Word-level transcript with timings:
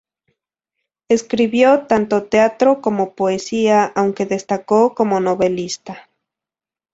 Escribió 1.09 1.85
tanto 1.85 2.23
teatro 2.23 2.81
como 2.81 3.13
poesía, 3.13 3.85
aunque 3.95 4.25
destacó 4.25 4.95
como 4.95 5.19
novelista. 5.19 6.09